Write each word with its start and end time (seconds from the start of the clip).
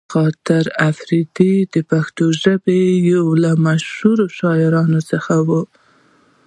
خاطر 0.13 0.65
اپريدی 0.89 1.53
د 1.73 1.75
پښتو 1.91 2.25
ژبې 2.43 2.81
يو 3.11 3.25
له 3.43 3.51
مشهورو 3.65 4.25
شاعرانو 4.37 4.99
څخه 5.11 5.33
دې. 5.47 5.61